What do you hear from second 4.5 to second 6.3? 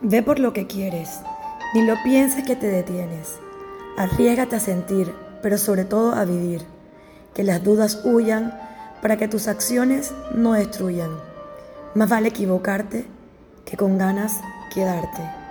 a sentir, pero sobre todo a